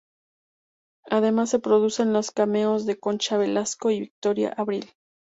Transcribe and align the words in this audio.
Además, 1.05 1.51
se 1.51 1.59
producen 1.59 2.11
los 2.11 2.31
cameos 2.31 2.87
de 2.87 2.99
Concha 2.99 3.37
Velasco 3.37 3.91
y 3.91 3.99
Victoria 3.99 4.51
Abril. 4.57 4.89